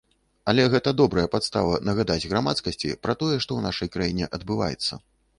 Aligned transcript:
Але 0.51 0.63
гэта 0.75 0.91
добрая 1.01 1.25
падстава 1.33 1.75
нагадаць 1.89 2.25
грамадскасці 2.31 2.91
пра 3.07 3.15
тое, 3.21 3.35
што 3.43 3.51
ў 3.61 3.65
нашай 3.67 3.91
краіне 3.97 4.31
адбываецца. 4.39 4.99